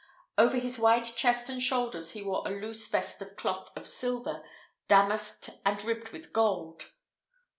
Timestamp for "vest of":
2.87-3.35